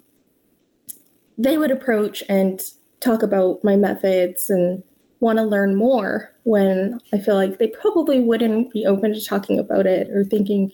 they 1.38 1.58
would 1.58 1.70
approach 1.70 2.22
and 2.28 2.60
talk 3.00 3.22
about 3.22 3.64
my 3.64 3.76
methods 3.76 4.50
and 4.50 4.82
want 5.20 5.38
to 5.38 5.44
learn 5.44 5.74
more 5.74 6.32
when 6.44 7.00
I 7.12 7.18
feel 7.18 7.34
like 7.34 7.58
they 7.58 7.68
probably 7.68 8.20
wouldn't 8.20 8.72
be 8.72 8.86
open 8.86 9.12
to 9.12 9.24
talking 9.24 9.58
about 9.58 9.86
it 9.86 10.10
or 10.10 10.24
thinking 10.24 10.70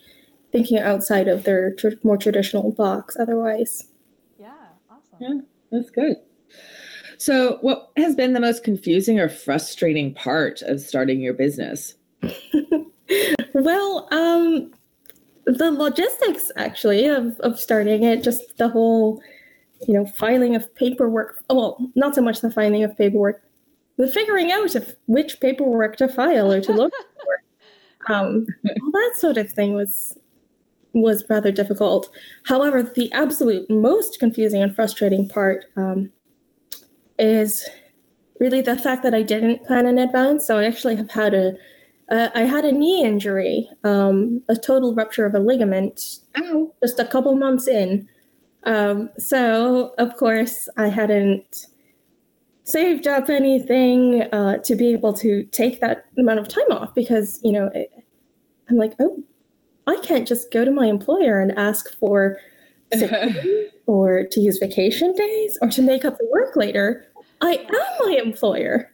thinking 0.51 0.79
outside 0.79 1.29
of 1.29 1.45
their 1.45 1.73
tr- 1.75 1.89
more 2.03 2.19
traditional 2.19 2.73
box 2.73 3.17
otherwise. 3.19 3.89
Yeah, 5.21 5.27
awesome. 5.27 5.37
Yeah. 5.37 5.79
That's 5.79 5.91
good. 5.91 6.17
So, 7.19 7.59
what 7.61 7.91
has 7.97 8.15
been 8.15 8.33
the 8.33 8.41
most 8.41 8.65
confusing 8.65 9.21
or 9.21 9.29
frustrating 9.29 10.13
part 10.15 10.63
of 10.63 10.81
starting 10.81 11.21
your 11.21 11.35
business? 11.35 11.95
Well, 13.55 14.09
um 14.13 14.73
the 15.45 15.73
logistics 15.73 16.53
actually 16.57 17.07
of, 17.07 17.39
of 17.41 17.59
starting 17.59 18.05
it, 18.05 18.23
just 18.23 18.57
the 18.59 18.69
whole, 18.69 19.21
you 19.89 19.95
know, 19.95 20.07
filing 20.07 20.55
of 20.55 20.73
paperwork. 20.77 21.43
Well, 21.51 21.79
not 21.97 22.15
so 22.15 22.23
much 22.23 22.41
the 22.41 22.51
filing 22.51 22.85
of 22.85 22.97
paperwork, 22.97 23.43
the 23.97 24.07
figuring 24.07 24.53
out 24.53 24.77
of 24.77 24.95
which 25.07 25.41
paperwork 25.41 25.97
to 25.97 26.09
file 26.09 26.53
or 26.53 26.61
to 26.61 26.73
look 26.73 26.93
for. 28.07 28.15
Um, 28.15 28.47
all 28.65 28.91
that 28.93 29.15
sort 29.17 29.37
of 29.37 29.51
thing 29.51 29.75
was 29.75 30.17
was 30.95 31.25
rather 31.29 31.53
difficult. 31.53 32.11
However, 32.45 32.83
the 32.83 33.11
absolute 33.13 33.69
most 33.71 34.19
confusing 34.19 34.63
and 34.63 34.75
frustrating 34.75 35.29
part 35.29 35.67
um, 35.77 36.11
is 37.19 37.69
really 38.41 38.61
the 38.61 38.77
fact 38.77 39.03
that 39.03 39.15
I 39.15 39.23
didn't 39.23 39.65
plan 39.65 39.87
in 39.87 39.99
advance. 39.99 40.47
So 40.47 40.59
I 40.59 40.65
actually 40.65 40.97
have 40.97 41.11
had 41.11 41.35
a 41.35 41.55
uh, 42.11 42.29
I 42.35 42.41
had 42.43 42.67
a 42.67 42.73
knee 42.73 43.03
injury, 43.03 43.69
um, 43.85 44.43
a 44.49 44.57
total 44.57 44.95
rupture 44.95 45.25
of 45.25 45.35
a 45.35 45.39
ligament, 45.39 46.19
Ow. 46.37 46.71
just 46.83 46.99
a 46.99 47.07
couple 47.07 47.35
months 47.37 47.67
in. 47.67 48.07
Um, 48.65 49.09
so, 49.19 49.95
of 49.97 50.17
course, 50.17 50.69
I 50.77 50.89
hadn't 50.89 51.67
saved 52.65 53.07
up 53.07 53.31
anything 53.31 54.23
uh, 54.33 54.59
to 54.59 54.77
be 54.77 54.93
able 54.93 55.15
to 55.15 55.45
take 55.45 55.81
that 55.81 56.05
amount 56.19 56.39
of 56.41 56.49
time 56.49 56.71
off 56.71 56.95
because, 56.95 57.41
you 57.43 57.53
know, 57.53 57.71
it, 57.75 57.91
I'm 58.69 58.77
like, 58.77 58.95
oh, 59.01 59.23
I 59.87 59.97
can't 60.03 60.27
just 60.29 60.51
go 60.51 60.65
to 60.65 60.71
my 60.71 60.87
employer 60.87 61.41
and 61.41 61.57
ask 61.59 61.97
for 61.99 62.39
or 63.87 64.25
to 64.25 64.41
use 64.41 64.59
vacation 64.59 65.15
days 65.15 65.59
or 65.63 65.69
to 65.69 65.83
make 65.83 66.05
up 66.05 66.19
the 66.19 66.29
work 66.33 66.57
later. 66.57 67.07
I 67.41 67.55
am 67.55 68.07
my 68.07 68.21
employer. 68.23 68.93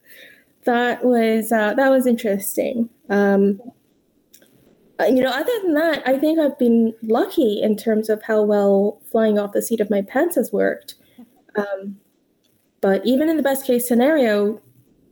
That 0.64 1.04
was 1.04 1.52
uh, 1.52 1.74
that 1.74 1.90
was 1.90 2.06
interesting. 2.06 2.88
Um, 3.08 3.60
uh, 5.00 5.04
you 5.04 5.22
know, 5.22 5.30
other 5.30 5.52
than 5.62 5.74
that, 5.74 6.02
I 6.06 6.18
think 6.18 6.38
I've 6.38 6.58
been 6.58 6.92
lucky 7.02 7.60
in 7.62 7.76
terms 7.76 8.08
of 8.08 8.22
how 8.22 8.42
well 8.42 9.00
flying 9.10 9.38
off 9.38 9.52
the 9.52 9.62
seat 9.62 9.80
of 9.80 9.90
my 9.90 10.02
pants 10.02 10.34
has 10.34 10.52
worked. 10.52 10.96
Um, 11.56 11.98
but 12.80 13.06
even 13.06 13.28
in 13.28 13.36
the 13.36 13.42
best 13.42 13.66
case 13.66 13.86
scenario, 13.86 14.60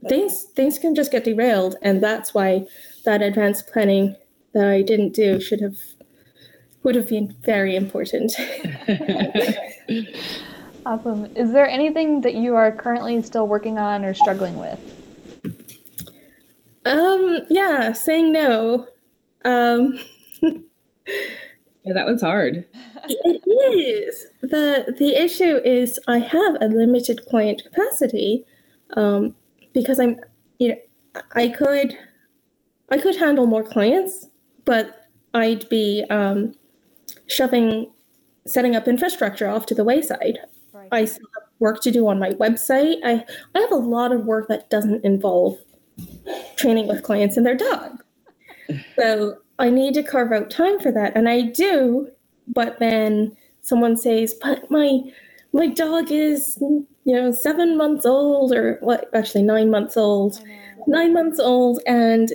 things 0.09 0.45
things 0.55 0.79
can 0.79 0.95
just 0.95 1.13
get 1.13 1.25
derailed, 1.25 1.77
and 1.83 2.03
that's 2.03 2.35
why 2.35 2.67
that 3.05 3.23
advanced 3.23 3.69
planning 3.69 4.17
that 4.57 4.69
I 4.69 4.83
didn't 4.83 5.15
do 5.15 5.41
should 5.41 5.61
have 5.61 5.79
would 6.83 6.95
have 6.95 7.09
been 7.09 7.37
very 7.43 7.77
important. 7.77 8.33
Awesome. 10.87 11.25
Is 11.35 11.51
there 11.53 11.69
anything 11.69 12.21
that 12.21 12.35
you 12.35 12.55
are 12.55 12.71
currently 12.71 13.21
still 13.21 13.49
working 13.49 13.77
on 13.77 14.05
or 14.05 14.15
struggling 14.15 14.57
with? 14.57 14.79
um, 16.85 17.41
yeah, 17.51 17.93
saying 17.93 18.31
no. 18.31 18.87
Um, 19.45 19.99
Yeah, 21.87 21.93
that 21.93 22.07
one's 22.07 22.23
hard. 22.23 22.67
It 23.09 23.43
is. 23.47 24.27
The 24.43 24.93
the 24.99 25.15
issue 25.15 25.61
is 25.65 26.01
I 26.09 26.19
have 26.19 26.57
a 26.61 26.67
limited 26.67 27.25
client 27.27 27.63
capacity 27.63 28.45
um, 28.95 29.37
because 29.73 30.01
I'm 30.01 30.19
you 30.59 30.71
know 30.71 31.23
I 31.37 31.49
could 31.49 31.97
I 32.91 32.99
could 32.99 33.15
handle 33.15 33.47
more 33.47 33.63
clients, 33.63 34.27
but 34.67 35.09
I'd 35.33 35.67
be 35.71 36.05
um, 36.11 36.55
shoving 37.27 37.91
setting 38.47 38.77
up 38.77 38.87
infrastructure 38.87 39.49
off 39.49 39.67
to 39.67 39.75
the 39.75 39.83
wayside. 39.83 40.39
Right. 40.73 40.89
I 40.93 41.05
still 41.07 41.27
have 41.41 41.49
work 41.59 41.81
to 41.83 41.91
do 41.91 42.07
on 42.07 42.19
my 42.19 42.31
website. 42.33 42.99
I, 43.05 43.25
I 43.55 43.59
have 43.59 43.73
a 43.73 43.77
lot 43.77 44.13
of 44.13 44.25
work 44.25 44.49
that 44.49 44.71
doesn't 44.71 45.05
involve 45.05 45.59
training 46.57 46.87
with 46.87 47.03
clients 47.03 47.37
and 47.37 47.47
their 47.47 47.57
dog. 47.57 48.03
So 48.97 49.37
I 49.61 49.71
need 49.71 49.95
to 49.95 50.03
carve 50.03 50.33
out 50.33 50.51
time 50.51 50.81
for 50.81 50.91
that. 50.91 51.13
And 51.15 51.29
I 51.29 51.43
do, 51.43 52.11
but 52.49 52.81
then 52.81 53.37
someone 53.63 53.97
says, 53.97 54.35
but 54.43 54.69
my 54.73 55.03
my 55.53 55.69
dog 55.69 56.11
is, 56.11 56.59
you 56.61 56.87
know, 57.15 57.31
seven 57.31 57.77
months 57.77 58.05
old 58.05 58.53
or 58.53 58.79
what 58.81 59.09
actually 59.15 59.45
nine 59.45 59.71
months 59.71 59.97
old. 59.97 60.41
Nine 60.89 61.15
months 61.15 61.39
old 61.39 61.81
and 61.87 62.33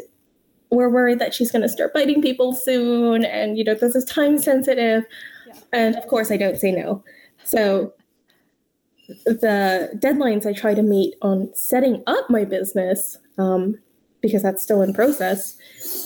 we're 0.71 0.89
worried 0.89 1.19
that 1.19 1.33
she's 1.33 1.51
gonna 1.51 1.69
start 1.69 1.93
biting 1.93 2.21
people 2.21 2.53
soon 2.53 3.25
and 3.25 3.57
you 3.57 3.63
know 3.63 3.75
this 3.75 3.95
is 3.95 4.05
time 4.05 4.37
sensitive. 4.37 5.03
Yeah. 5.47 5.53
And 5.73 5.95
of 5.95 6.07
course 6.07 6.31
I 6.31 6.37
don't 6.37 6.57
say 6.57 6.71
no. 6.71 7.03
So 7.43 7.93
the 9.25 9.89
deadlines 9.95 10.45
I 10.45 10.53
try 10.53 10.73
to 10.73 10.81
meet 10.81 11.15
on 11.21 11.49
setting 11.53 12.03
up 12.07 12.29
my 12.29 12.45
business, 12.45 13.17
um, 13.37 13.77
because 14.21 14.41
that's 14.43 14.63
still 14.63 14.81
in 14.81 14.93
process, 14.93 15.57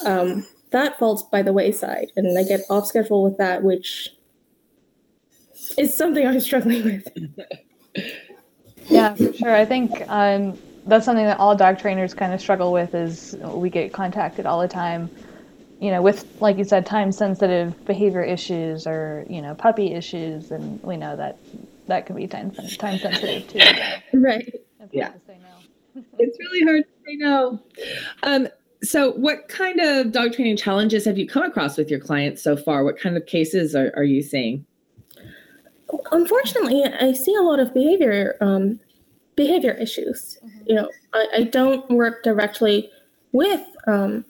um, 0.06 0.46
that 0.72 0.98
falls 0.98 1.24
by 1.24 1.42
the 1.42 1.54
wayside, 1.54 2.12
and 2.16 2.38
I 2.38 2.44
get 2.44 2.62
off 2.70 2.88
schedule 2.88 3.24
with 3.24 3.38
that, 3.38 3.64
which 3.64 4.10
is 5.78 5.96
something 5.96 6.26
I'm 6.26 6.40
struggling 6.40 6.84
with. 6.84 7.08
Yeah, 8.88 9.16
for 9.16 9.34
sure. 9.34 9.56
I 9.56 9.66
think 9.66 9.92
um, 10.08 10.58
that's 10.86 11.06
something 11.06 11.26
that 11.26 11.40
all 11.40 11.56
dog 11.56 11.80
trainers 11.80 12.14
kind 12.14 12.34
of 12.34 12.42
struggle 12.42 12.72
with. 12.72 12.94
Is 12.94 13.36
we 13.42 13.70
get 13.70 13.94
contacted 13.94 14.46
all 14.46 14.62
the 14.62 14.68
time, 14.68 15.10
you 15.80 15.92
know, 15.92 16.02
with 16.02 16.26
like 16.42 16.58
you 16.58 16.64
said, 16.64 16.86
time 16.86 17.12
sensitive 17.12 17.86
behavior 17.86 18.24
issues 18.24 18.86
or 18.86 19.26
you 19.30 19.42
know 19.42 19.56
puppy 19.56 19.94
issues, 19.94 20.52
and 20.52 20.82
we 20.84 20.98
know 20.98 21.16
that 21.16 21.38
that 21.88 22.06
can 22.06 22.16
be 22.16 22.28
time 22.28 22.52
time 22.52 23.00
sensitive 23.00 23.48
too. 23.48 23.60
Right. 24.14 24.54
yeah. 24.92 25.12
No. 25.28 26.04
it's 26.20 26.38
really 26.40 26.62
hard 26.64 26.84
to 26.84 26.90
say 27.06 27.16
no. 27.16 27.60
Um, 28.24 28.48
so, 28.84 29.14
what 29.14 29.48
kind 29.48 29.80
of 29.80 30.12
dog 30.12 30.34
training 30.34 30.58
challenges 30.58 31.06
have 31.06 31.18
you 31.18 31.28
come 31.28 31.44
across 31.44 31.78
with 31.78 31.90
your 31.90 32.00
clients 32.00 32.42
so 32.42 32.56
far? 32.56 32.84
What 32.84 33.00
kind 33.00 33.18
of 33.18 33.26
cases 33.26 33.76
are, 33.76 33.92
are 33.96 34.04
you 34.04 34.22
seeing? 34.22 34.66
Unfortunately, 36.12 36.84
I 36.84 37.14
see 37.14 37.34
a 37.36 37.42
lot 37.42 37.60
of 37.60 37.74
behavior 37.74 38.36
um, 38.42 38.80
behavior 39.36 39.74
issues. 39.74 40.38
Mm-hmm. 40.44 40.60
You 40.68 40.76
know, 40.76 40.90
I, 41.14 41.28
I, 41.34 41.44
don't 41.44 41.90
work 41.90 42.24
directly 42.24 42.90
with 43.32 43.62
um, 43.88 44.26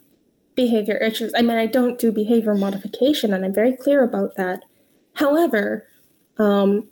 behavior 0.54 0.96
issues. 0.96 1.32
I 1.36 1.42
mean, 1.42 1.56
I 1.56 1.66
don't 1.66 1.98
do 1.98 2.10
behavior 2.10 2.54
modification, 2.54 3.32
and 3.32 3.44
I'm 3.44 3.54
very 3.54 3.76
clear 3.76 4.02
about 4.02 4.36
that. 4.36 4.64
However, 5.14 5.86
um, 6.38 6.88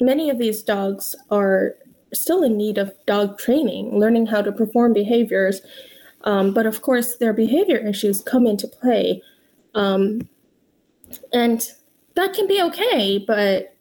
many 0.00 0.30
of 0.30 0.38
these 0.38 0.62
dogs 0.62 1.14
are 1.30 1.76
still 2.12 2.42
in 2.42 2.56
need 2.56 2.78
of 2.78 2.92
dog 3.06 3.38
training, 3.38 3.98
learning 3.98 4.26
how 4.26 4.42
to 4.42 4.52
perform 4.52 4.92
behaviors. 4.92 5.60
Um, 6.24 6.52
but 6.52 6.66
of 6.66 6.82
course, 6.82 7.16
their 7.16 7.32
behavior 7.32 7.76
issues 7.78 8.20
come 8.20 8.46
into 8.46 8.66
play. 8.66 9.22
Um, 9.74 10.28
and 11.32 11.70
that 12.16 12.34
can 12.34 12.46
be 12.46 12.60
okay, 12.62 13.18
but 13.18 13.76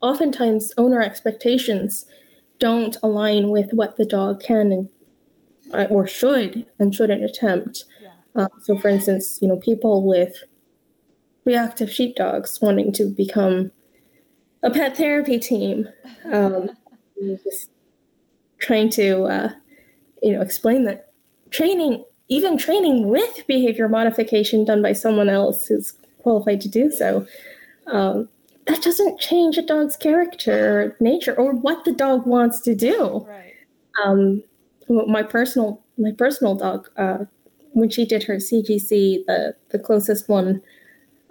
oftentimes 0.00 0.72
owner 0.76 1.00
expectations 1.00 2.06
don't 2.62 2.96
align 3.02 3.50
with 3.50 3.72
what 3.72 3.96
the 3.96 4.04
dog 4.04 4.40
can 4.40 4.70
and 4.70 4.88
uh, 5.74 5.88
or 5.90 6.06
should 6.06 6.64
and 6.78 6.94
shouldn't 6.94 7.24
attempt. 7.24 7.84
Yeah. 8.00 8.12
Uh, 8.36 8.46
so, 8.60 8.78
for 8.78 8.88
instance, 8.88 9.40
you 9.42 9.48
know, 9.48 9.56
people 9.56 10.06
with 10.06 10.44
reactive 11.44 11.90
sheepdogs 11.90 12.60
wanting 12.62 12.92
to 12.92 13.06
become 13.06 13.72
a 14.62 14.70
pet 14.70 14.96
therapy 14.96 15.40
team, 15.40 15.88
um, 16.32 16.70
just 17.42 17.68
trying 18.60 18.90
to, 18.90 19.24
uh, 19.24 19.50
you 20.22 20.32
know, 20.32 20.40
explain 20.40 20.84
that 20.84 21.10
training, 21.50 22.04
even 22.28 22.56
training 22.56 23.08
with 23.08 23.44
behavior 23.48 23.88
modification 23.88 24.64
done 24.64 24.82
by 24.82 24.92
someone 24.92 25.28
else 25.28 25.66
who's 25.66 25.94
qualified 26.22 26.60
to 26.60 26.68
do 26.68 26.92
so, 26.92 27.26
um, 27.88 28.28
that 28.66 28.82
doesn't 28.82 29.20
change 29.20 29.58
a 29.58 29.62
dog's 29.62 29.96
character 29.96 30.80
or 30.80 30.96
nature 31.00 31.34
or 31.34 31.52
what 31.52 31.84
the 31.84 31.92
dog 31.92 32.26
wants 32.26 32.60
to 32.62 32.74
do. 32.74 33.26
Right. 33.28 33.54
Um, 34.04 34.42
my 34.88 35.22
personal 35.22 35.82
my 35.98 36.12
personal 36.12 36.54
dog, 36.54 36.88
uh, 36.96 37.18
when 37.72 37.90
she 37.90 38.04
did 38.04 38.24
her 38.24 38.36
CGC, 38.36 39.24
the 39.26 39.54
the 39.70 39.78
closest 39.78 40.28
one 40.28 40.62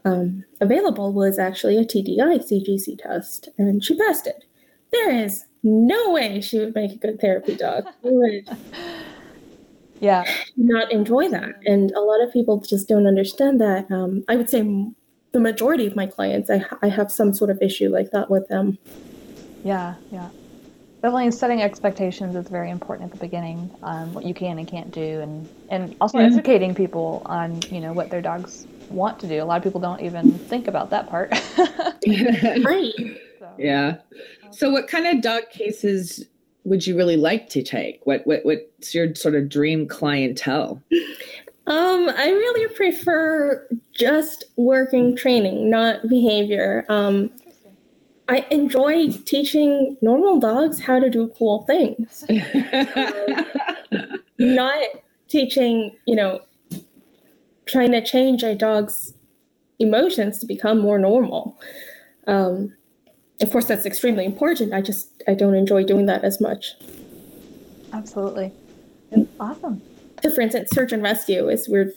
um, 0.05 0.43
available 0.59 1.13
was 1.13 1.39
actually 1.39 1.77
a 1.77 1.85
TDI 1.85 2.39
CGC 2.39 3.01
test, 3.01 3.49
and 3.57 3.83
she 3.83 3.95
passed 3.95 4.27
it. 4.27 4.43
There 4.91 5.15
is 5.15 5.45
no 5.63 6.11
way 6.11 6.41
she 6.41 6.59
would 6.59 6.75
make 6.75 6.91
a 6.91 6.97
good 6.97 7.19
therapy 7.19 7.55
dog. 7.55 7.85
She 8.03 8.09
would 8.09 8.57
yeah 9.99 10.23
not 10.57 10.91
enjoy 10.91 11.29
that, 11.29 11.53
and 11.65 11.91
a 11.91 12.01
lot 12.01 12.23
of 12.23 12.33
people 12.33 12.59
just 12.59 12.87
don't 12.87 13.07
understand 13.07 13.61
that. 13.61 13.89
Um, 13.91 14.23
I 14.27 14.35
would 14.35 14.49
say 14.49 14.63
the 15.31 15.39
majority 15.39 15.85
of 15.87 15.95
my 15.95 16.07
clients, 16.07 16.49
I, 16.49 16.65
I 16.81 16.89
have 16.89 17.11
some 17.11 17.33
sort 17.33 17.49
of 17.49 17.61
issue 17.61 17.89
like 17.89 18.11
that 18.11 18.29
with 18.29 18.47
them. 18.47 18.77
Yeah, 19.63 19.95
yeah. 20.11 20.29
Definitely 21.01 21.31
setting 21.31 21.63
expectations 21.63 22.35
is 22.35 22.47
very 22.47 22.69
important 22.69 23.11
at 23.11 23.19
the 23.19 23.25
beginning, 23.25 23.71
um, 23.81 24.13
what 24.13 24.23
you 24.23 24.33
can 24.33 24.59
and 24.59 24.67
can't 24.67 24.91
do, 24.91 25.19
and, 25.21 25.49
and 25.69 25.95
also 25.99 26.19
mm-hmm. 26.19 26.31
educating 26.31 26.75
people 26.75 27.23
on, 27.25 27.59
you 27.71 27.79
know, 27.79 27.91
what 27.91 28.11
their 28.11 28.21
dogs 28.21 28.67
want 28.89 29.19
to 29.19 29.27
do. 29.27 29.41
A 29.41 29.45
lot 29.45 29.57
of 29.57 29.63
people 29.63 29.81
don't 29.81 30.01
even 30.01 30.31
think 30.31 30.67
about 30.67 30.91
that 30.91 31.09
part. 31.09 31.31
right. 32.63 32.93
So. 33.39 33.49
Yeah. 33.57 33.97
So 34.51 34.69
what 34.69 34.87
kind 34.87 35.07
of 35.07 35.21
dog 35.21 35.49
cases 35.49 36.25
would 36.65 36.85
you 36.85 36.95
really 36.95 37.17
like 37.17 37.49
to 37.49 37.63
take? 37.63 38.01
What 38.03 38.25
what 38.27 38.41
what's 38.43 38.93
your 38.93 39.15
sort 39.15 39.35
of 39.35 39.49
dream 39.49 39.87
clientele? 39.87 40.81
Um, 41.71 42.09
I 42.09 42.27
really 42.27 42.67
prefer 42.75 43.65
just 43.93 44.43
working 44.57 45.15
training, 45.15 45.69
not 45.69 46.05
behavior. 46.09 46.85
Um, 46.89 47.31
I 48.27 48.45
enjoy 48.51 49.11
teaching 49.11 49.95
normal 50.01 50.37
dogs 50.37 50.81
how 50.81 50.99
to 50.99 51.09
do 51.09 51.31
cool 51.37 51.63
things. 51.63 52.25
um, 52.29 54.19
not 54.37 54.83
teaching, 55.29 55.95
you 56.05 56.17
know, 56.17 56.41
trying 57.65 57.93
to 57.93 58.03
change 58.03 58.43
a 58.43 58.53
dog's 58.53 59.13
emotions 59.79 60.39
to 60.39 60.45
become 60.45 60.77
more 60.77 60.99
normal. 60.99 61.57
Um, 62.27 62.75
of 63.41 63.49
course, 63.49 63.63
that's 63.63 63.85
extremely 63.85 64.25
important. 64.25 64.73
I 64.73 64.81
just 64.81 65.23
I 65.25 65.35
don't 65.35 65.55
enjoy 65.55 65.85
doing 65.85 66.05
that 66.07 66.25
as 66.25 66.41
much. 66.41 66.75
Absolutely, 67.93 68.51
awesome. 69.39 69.81
So, 70.23 70.29
for 70.29 70.41
instance, 70.41 70.69
search 70.71 70.91
and 70.91 71.01
rescue 71.01 71.49
is 71.49 71.67
we're 71.67 71.93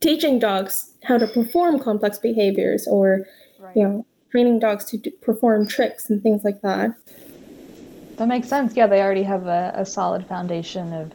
teaching 0.00 0.38
dogs 0.38 0.92
how 1.04 1.18
to 1.18 1.26
perform 1.26 1.78
complex 1.78 2.18
behaviors, 2.18 2.86
or 2.88 3.26
right. 3.58 3.76
you 3.76 3.82
know, 3.82 4.06
training 4.30 4.58
dogs 4.58 4.84
to 4.86 4.98
do, 4.98 5.10
perform 5.22 5.66
tricks 5.66 6.10
and 6.10 6.22
things 6.22 6.44
like 6.44 6.62
that. 6.62 6.94
That 8.16 8.28
makes 8.28 8.48
sense. 8.48 8.76
Yeah, 8.76 8.86
they 8.86 9.00
already 9.00 9.22
have 9.22 9.46
a, 9.46 9.72
a 9.74 9.86
solid 9.86 10.26
foundation 10.26 10.92
of 10.92 11.12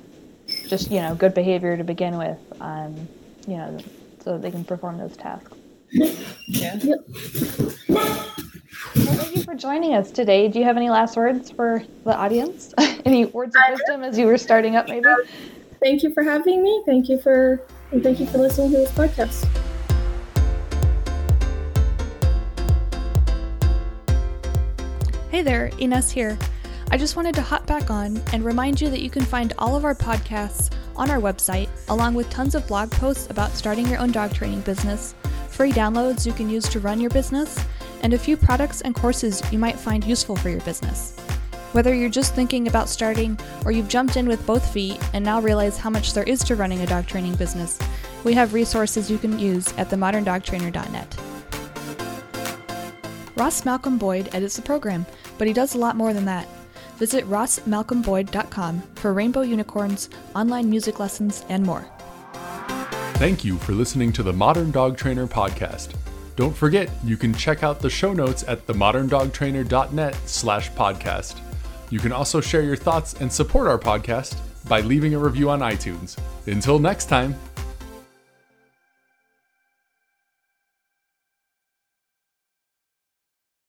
just 0.67 0.91
you 0.91 1.01
know 1.01 1.15
good 1.15 1.33
behavior 1.33 1.77
to 1.77 1.83
begin 1.83 2.17
with. 2.17 2.39
Um, 2.59 3.07
you 3.47 3.57
know, 3.57 3.77
so 4.23 4.37
they 4.37 4.51
can 4.51 4.63
perform 4.63 4.97
those 4.97 5.15
tasks. 5.17 5.57
Yeah. 6.47 6.75
Yep. 6.75 6.99
Well, 7.89 9.15
thank 9.15 9.35
you 9.35 9.43
for 9.43 9.55
joining 9.55 9.93
us 9.93 10.11
today. 10.11 10.47
Do 10.47 10.59
you 10.59 10.65
have 10.65 10.77
any 10.77 10.89
last 10.89 11.17
words 11.17 11.49
for 11.49 11.83
the 12.03 12.15
audience? 12.15 12.73
any 13.05 13.25
words 13.25 13.55
of 13.55 13.61
wisdom 13.71 14.03
as 14.03 14.17
you 14.17 14.25
were 14.25 14.37
starting 14.37 14.75
up, 14.75 14.87
maybe? 14.87 15.07
Thank 15.81 16.03
you 16.03 16.13
for 16.13 16.23
having 16.23 16.63
me. 16.63 16.83
Thank 16.85 17.09
you 17.09 17.19
for 17.19 17.61
and 17.91 18.03
thank 18.03 18.19
you 18.19 18.25
for 18.25 18.37
listening 18.37 18.71
to 18.71 18.77
this 18.77 18.91
podcast. 18.91 19.47
Hey 25.29 25.41
there, 25.41 25.69
Ines 25.79 26.11
here. 26.11 26.37
I 26.91 26.97
just 26.97 27.15
wanted 27.15 27.35
to 27.35 27.41
hop 27.41 27.65
back 27.67 27.89
on 27.89 28.21
and 28.31 28.45
remind 28.45 28.79
you 28.79 28.89
that 28.89 29.01
you 29.01 29.09
can 29.09 29.23
find 29.23 29.53
all 29.57 29.75
of 29.75 29.83
our 29.83 29.95
podcasts 29.95 30.71
on 30.95 31.09
our 31.09 31.19
website, 31.19 31.67
along 31.89 32.13
with 32.13 32.29
tons 32.29 32.55
of 32.55 32.65
blog 32.67 32.89
posts 32.91 33.29
about 33.29 33.51
starting 33.51 33.87
your 33.87 33.99
own 33.99 34.11
dog 34.11 34.33
training 34.33 34.61
business, 34.61 35.13
free 35.49 35.71
downloads 35.71 36.25
you 36.25 36.31
can 36.31 36.49
use 36.49 36.69
to 36.69 36.79
run 36.79 37.01
your 37.01 37.09
business, 37.09 37.59
and 38.01 38.13
a 38.13 38.17
few 38.17 38.37
products 38.37 38.81
and 38.81 38.95
courses 38.95 39.41
you 39.51 39.59
might 39.59 39.77
find 39.77 40.05
useful 40.05 40.35
for 40.35 40.49
your 40.49 40.61
business. 40.61 41.17
Whether 41.75 41.93
you're 41.93 42.07
just 42.07 42.33
thinking 42.33 42.69
about 42.69 42.87
starting 42.87 43.37
or 43.65 43.71
you've 43.73 43.89
jumped 43.89 44.15
in 44.15 44.29
with 44.29 44.45
both 44.45 44.65
feet 44.71 44.97
and 45.11 45.25
now 45.25 45.41
realize 45.41 45.77
how 45.77 45.89
much 45.89 46.13
there 46.13 46.23
is 46.23 46.41
to 46.45 46.55
running 46.55 46.79
a 46.79 46.87
dog 46.87 47.05
training 47.05 47.35
business, 47.35 47.77
we 48.23 48.31
have 48.31 48.53
resources 48.53 49.11
you 49.11 49.17
can 49.17 49.37
use 49.37 49.67
at 49.73 49.89
themoderndogtrainer.net. 49.89 51.17
Ross 53.35 53.65
Malcolm 53.65 53.97
Boyd 53.97 54.29
edits 54.31 54.55
the 54.55 54.61
program, 54.61 55.05
but 55.37 55.47
he 55.47 55.53
does 55.53 55.75
a 55.75 55.77
lot 55.77 55.97
more 55.97 56.13
than 56.13 56.23
that. 56.23 56.47
Visit 56.95 57.29
rossmalcolmboyd.com 57.29 58.81
for 58.95 59.11
Rainbow 59.11 59.41
Unicorns, 59.41 60.09
online 60.33 60.69
music 60.69 61.01
lessons, 61.01 61.43
and 61.49 61.65
more. 61.65 61.85
Thank 63.15 63.43
you 63.43 63.57
for 63.57 63.73
listening 63.73 64.13
to 64.13 64.23
the 64.23 64.31
Modern 64.31 64.71
Dog 64.71 64.95
Trainer 64.97 65.27
podcast. 65.27 65.93
Don't 66.37 66.55
forget, 66.55 66.89
you 67.03 67.17
can 67.17 67.33
check 67.33 67.63
out 67.63 67.81
the 67.81 67.89
show 67.89 68.13
notes 68.13 68.45
at 68.47 68.65
themoderndogtrainer.net 68.65 70.15
slash 70.25 70.71
podcast. 70.71 71.41
You 71.89 71.99
can 71.99 72.11
also 72.11 72.41
share 72.41 72.61
your 72.61 72.75
thoughts 72.75 73.13
and 73.21 73.31
support 73.31 73.67
our 73.67 73.77
podcast 73.77 74.37
by 74.67 74.81
leaving 74.81 75.13
a 75.13 75.19
review 75.19 75.49
on 75.49 75.59
iTunes. 75.59 76.17
Until 76.47 76.79
next 76.79 77.05
time, 77.05 77.35